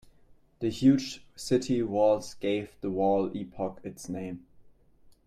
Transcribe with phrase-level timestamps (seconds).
[0.61, 4.47] The huge city walls gave the wall epoch its name.